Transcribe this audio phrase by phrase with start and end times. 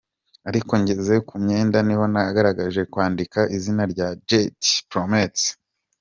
[0.49, 5.41] Ariko ngeze ku myenda niho nagerageje kwandika izina rya Je te promets.